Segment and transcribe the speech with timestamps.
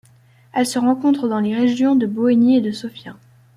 [0.53, 3.15] Elle se rencontre dans les régions de Boeny et de Sofia.